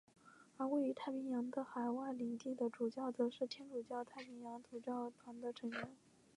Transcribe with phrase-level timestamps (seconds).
[0.57, 5.87] 而位于太平洋的海外领地的主教们则是天主教太平洋主教团的成员。